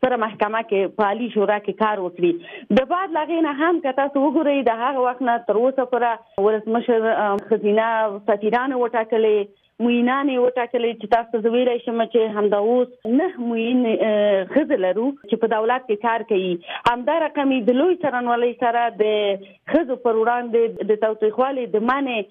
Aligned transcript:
سره 0.01 0.15
محکمه 0.25 0.61
کې 0.69 0.91
پالي 0.99 1.27
شورا 1.35 1.57
کې 1.65 1.73
کار 1.83 1.97
وکړي 2.01 2.31
د 2.79 2.89
بعد 2.91 3.07
لغې 3.17 3.39
نه 3.47 3.53
هم 3.61 3.73
کته 3.85 3.93
تاسو 4.01 4.17
وګورئ 4.23 4.59
د 4.63 4.71
هغه 4.83 4.99
وخت 5.07 5.21
نه 5.29 5.35
تر 5.51 5.55
اوسه 5.61 5.83
پر 5.93 6.05
ولسمشر 6.47 6.99
خزینه 7.51 7.85
سفیران 8.29 8.69
وټاکلې 8.75 9.37
موینان 9.83 10.29
یو 10.31 10.43
ټاکلې 10.57 10.89
چې 10.99 11.07
تاسو 11.13 11.39
زه 11.45 11.49
ویلای 11.53 11.79
شم 11.85 11.97
چې 12.11 12.35
همدا 12.35 12.59
اوس 12.67 12.91
نه 13.15 13.25
موین 13.47 13.79
خزلرو 14.51 15.07
چې 15.29 15.39
په 15.41 15.49
دولت 15.53 15.83
کې 15.87 16.03
کار 16.03 16.23
کوي 16.29 16.51
همدا 16.89 17.15
رقم 17.23 17.51
د 17.69 17.75
لوی 17.79 17.97
ترنولۍ 18.03 18.53
سره 18.61 18.83
د 19.01 19.49
خزو 19.73 19.97
پر 20.05 20.19
وړاندې 20.19 20.91
د 20.91 20.99
توڅخوالي 21.01 21.65
د 21.73 21.83
معنی 21.89 22.21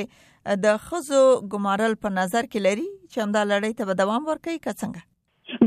د 0.66 0.84
خزو 0.84 1.22
ګمارل 1.56 1.92
په 2.04 2.08
نظر 2.18 2.44
کې 2.52 2.58
لري 2.68 2.86
چې 3.10 3.16
همدا 3.24 3.42
لړۍ 3.52 3.72
ته 3.80 3.98
دوام 4.04 4.22
ورکړي 4.30 4.56
که 4.66 4.70
څنګه 4.80 5.00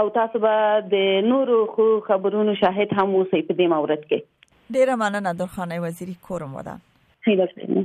او 0.00 0.08
تاسو 0.14 0.38
به 0.38 0.80
د 0.92 0.96
نورو 1.30 1.58
خو 1.74 1.86
خبرونو 2.08 2.54
شاهد 2.62 2.94
هم 3.00 3.14
اوسئ 3.18 3.40
په 3.50 3.58
دې 3.60 3.68
مورد 3.74 4.02
کې 4.06 4.76
ډیره 4.78 4.96
مننه 5.04 5.34
درخانه 5.42 5.80
وزیری 5.86 6.16
کورم 6.28 6.60
ودا 6.60 6.76
خیرات 7.28 7.82